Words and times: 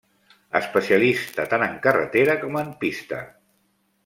Especialista 0.59 1.45
tant 1.51 1.67
en 1.67 1.77
carretera 1.87 2.39
com 2.45 2.59
en 2.63 2.73
pista. 2.85 3.23